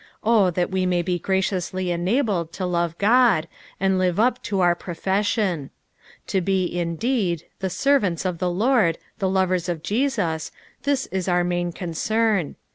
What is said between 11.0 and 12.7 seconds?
ia our main concern.